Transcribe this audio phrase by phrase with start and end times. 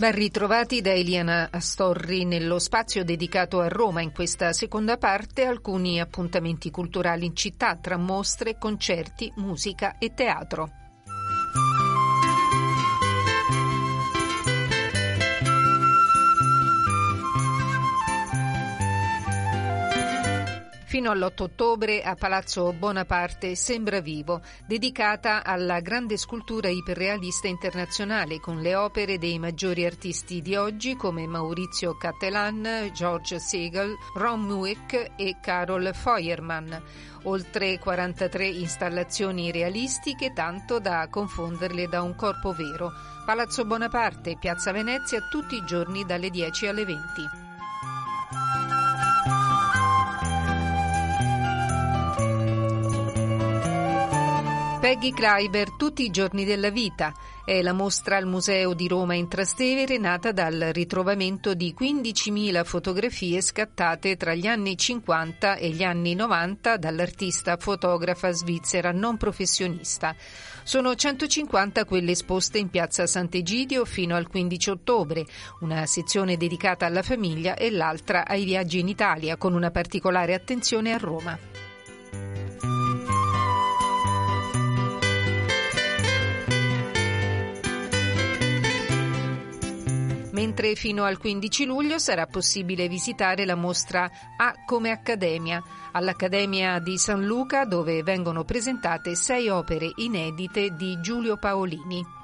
[0.00, 4.00] Ben ritrovati da Eliana Astorri nello spazio dedicato a Roma.
[4.00, 10.89] In questa seconda parte alcuni appuntamenti culturali in città tra mostre, concerti, musica e teatro.
[20.90, 28.60] Fino all'8 ottobre a Palazzo Bonaparte Sembra Vivo, dedicata alla grande scultura iperrealista internazionale con
[28.60, 35.36] le opere dei maggiori artisti di oggi come Maurizio Cattelan, George Siegel, Ron Mueck e
[35.40, 36.74] Carol Feuermann.
[37.22, 42.90] Oltre 43 installazioni realistiche, tanto da confonderle da un corpo vero.
[43.24, 47.39] Palazzo Bonaparte, Piazza Venezia, tutti i giorni dalle 10 alle 20.
[54.90, 57.14] Peggy Kleiber, Tutti i giorni della vita.
[57.44, 63.40] È la mostra al Museo di Roma in Trastevere nata dal ritrovamento di 15.000 fotografie
[63.40, 70.12] scattate tra gli anni 50 e gli anni 90 dall'artista fotografa svizzera non professionista.
[70.64, 75.24] Sono 150 quelle esposte in piazza Sant'Egidio fino al 15 ottobre,
[75.60, 80.92] una sezione dedicata alla famiglia e l'altra ai viaggi in Italia, con una particolare attenzione
[80.92, 81.49] a Roma.
[90.40, 95.62] Mentre fino al 15 luglio sarà possibile visitare la mostra A come Accademia,
[95.92, 102.19] all'Accademia di San Luca dove vengono presentate sei opere inedite di Giulio Paolini.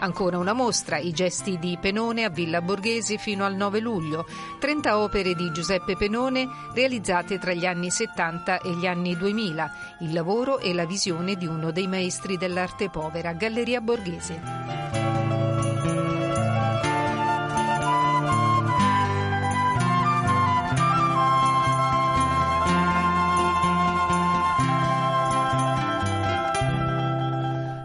[0.00, 4.26] Ancora una mostra, i gesti di Penone a Villa Borghese fino al 9 luglio,
[4.58, 10.12] 30 opere di Giuseppe Penone realizzate tra gli anni 70 e gli anni 2000, il
[10.14, 15.09] lavoro e la visione di uno dei maestri dell'arte povera, Galleria Borghese.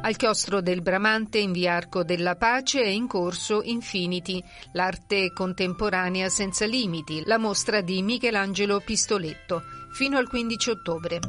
[0.06, 4.40] Al chiostro del Bramante in via Arco della Pace è in corso Infinity,
[4.74, 9.64] l'arte contemporanea senza limiti, la mostra di Michelangelo Pistoletto,
[9.94, 11.20] fino al 15 ottobre.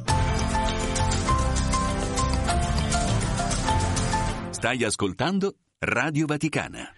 [4.51, 6.96] Stai ascoltando Radio Vaticana.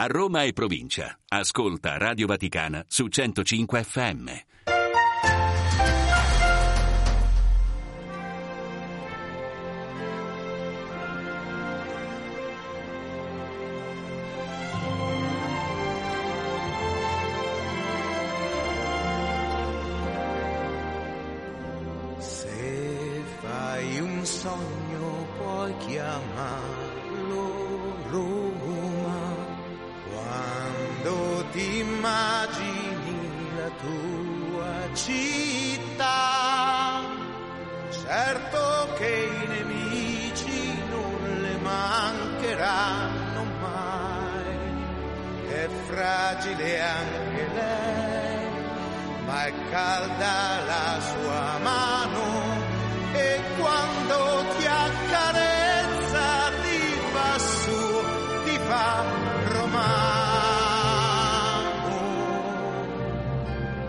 [0.00, 1.14] A Roma e provincia.
[1.28, 4.30] Ascolta Radio Vaticana su 105 FM.
[22.20, 26.79] Se fai un sogno puoi chiamarlo
[46.40, 48.48] fragile anche lei
[49.26, 52.24] ma è calda la sua mano
[53.12, 56.80] e quando ti accarezza ti
[57.12, 58.04] fa su,
[58.44, 59.04] ti fa
[59.48, 59.88] romano.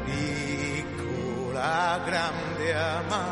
[0.03, 3.30] Piccola, grande, amare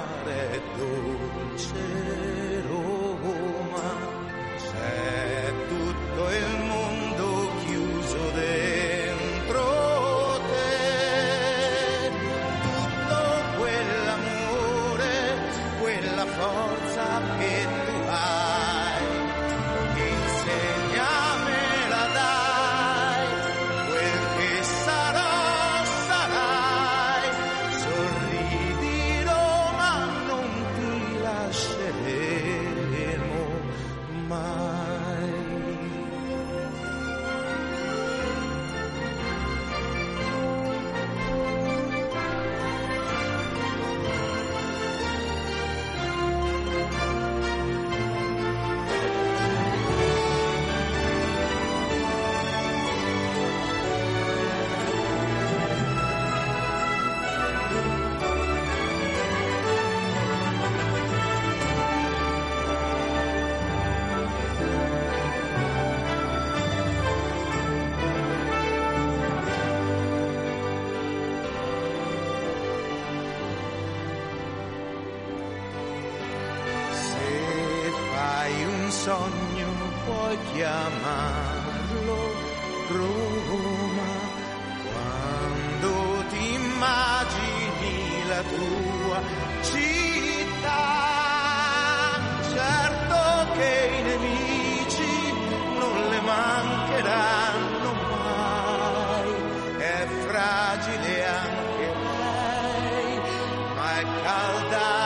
[78.99, 79.67] sogno
[80.03, 82.17] puoi chiamarlo
[82.89, 84.11] Roma,
[84.91, 89.21] quando ti immagini la tua
[89.61, 90.77] città,
[92.51, 95.33] certo che i nemici
[95.77, 99.31] non le mancheranno mai,
[99.77, 103.21] è fragile anche lei,
[103.75, 104.98] ma è calda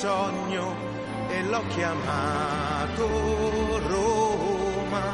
[0.00, 0.74] sogno
[1.28, 3.06] e l'ho chiamato
[3.86, 5.04] Roma.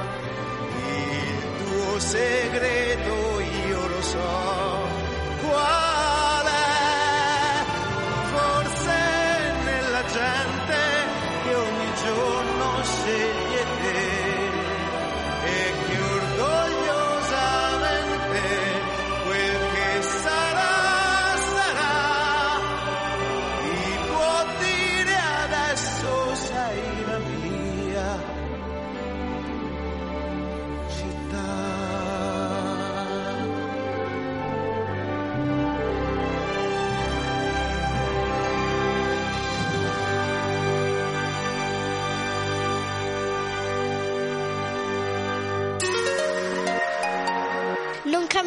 [0.87, 3.16] Il tuo segreto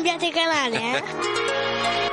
[0.09, 2.08] Non cambiate canale, eh?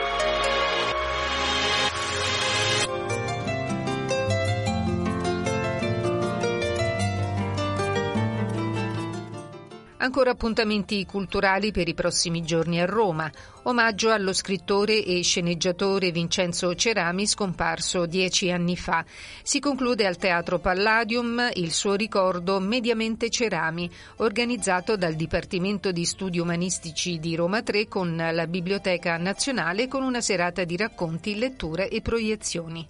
[9.99, 13.31] Ancora appuntamenti culturali per i prossimi giorni a Roma.
[13.63, 19.03] Omaggio allo scrittore e sceneggiatore Vincenzo Cerami scomparso dieci anni fa.
[19.43, 26.39] Si conclude al Teatro Palladium il suo ricordo Mediamente Cerami, organizzato dal Dipartimento di Studi
[26.39, 32.03] Umanistici di Roma 3 con la Biblioteca Nazionale con una serata di racconti, letture e
[32.03, 32.87] proiezioni.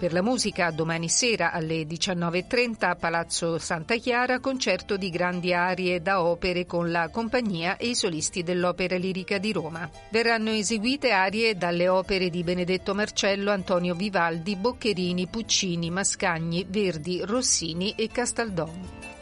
[0.00, 6.00] Per la musica domani sera alle 19.30 a Palazzo Santa Chiara concerto di grandi arie
[6.00, 9.90] da opere con la compagnia e i solisti dell'Opera Lirica di Roma.
[10.08, 17.92] Verranno eseguite arie dalle opere di Benedetto Marcello, Antonio Vivaldi, Boccherini, Puccini, Mascagni, Verdi, Rossini
[17.94, 19.19] e Castaldon.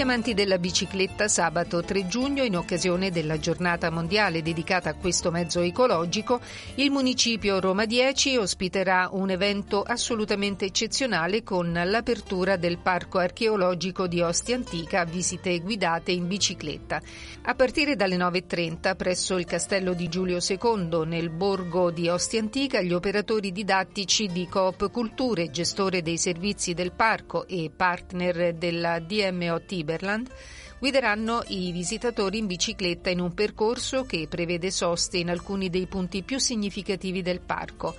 [0.00, 5.60] Amanti della bicicletta sabato 3 giugno, in occasione della giornata mondiale dedicata a questo mezzo
[5.60, 6.40] ecologico,
[6.76, 14.20] il municipio Roma 10 ospiterà un evento assolutamente eccezionale con l'apertura del parco archeologico di
[14.22, 17.02] Ostia Antica a visite guidate in bicicletta.
[17.42, 22.80] A partire dalle 9.30 presso il castello di Giulio II nel borgo di Ostia Antica
[22.80, 29.80] gli operatori didattici di Coop Culture, gestore dei servizi del parco e partner della DMOT
[29.82, 30.30] Tiberland
[30.78, 36.22] guideranno i visitatori in bicicletta in un percorso che prevede soste in alcuni dei punti
[36.22, 37.94] più significativi del parco.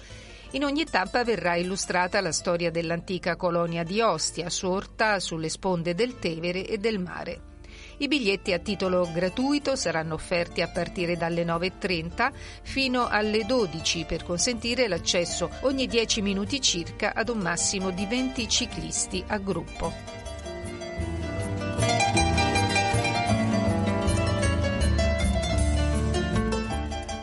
[0.51, 6.19] In ogni tappa verrà illustrata la storia dell'antica colonia di Ostia, sorta sulle sponde del
[6.19, 7.51] Tevere e del mare.
[7.97, 12.31] I biglietti a titolo gratuito saranno offerti a partire dalle 9.30
[12.63, 18.47] fino alle 12 per consentire l'accesso ogni 10 minuti circa ad un massimo di 20
[18.47, 20.22] ciclisti a gruppo.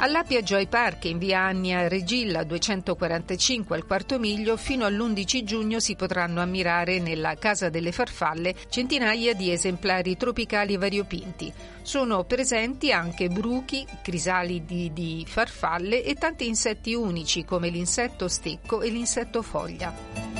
[0.02, 5.94] All'Appia Joy Park in via Annia Regilla 245 al quarto miglio fino all'11 giugno si
[5.94, 11.52] potranno ammirare nella Casa delle Farfalle centinaia di esemplari tropicali variopinti.
[11.82, 18.88] Sono presenti anche bruchi, crisalidi di farfalle e tanti insetti unici come l'insetto stecco e
[18.88, 20.39] l'insetto foglia.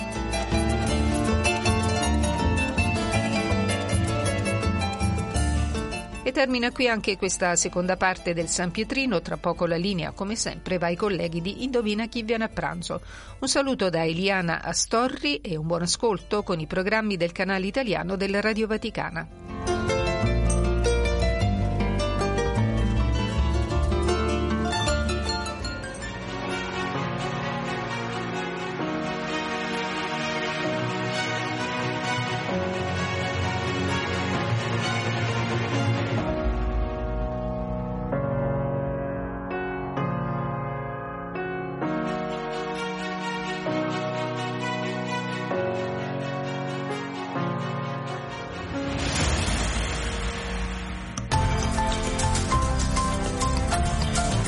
[6.30, 9.20] E termina qui anche questa seconda parte del San Pietrino.
[9.20, 13.00] Tra poco la linea, come sempre, va ai colleghi di Indovina chi viene a pranzo.
[13.40, 18.14] Un saluto da Eliana Astorri e un buon ascolto con i programmi del canale italiano
[18.14, 19.39] della Radio Vaticana.